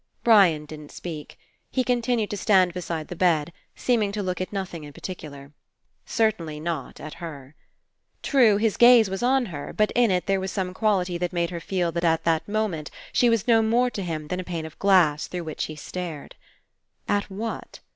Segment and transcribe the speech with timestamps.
[0.23, 1.37] Brian didn't speak.
[1.69, 5.51] He continued to stand beside the bed, seeming to look at noth ing in particular.
[6.07, 7.53] Certainly not at her.
[8.23, 11.51] True, his gaze was on her, but in it there was some quality that made
[11.51, 14.65] her feel that at that moment she was no more to him than a pane
[14.65, 16.33] of glass through which he stared.
[17.07, 17.79] At what?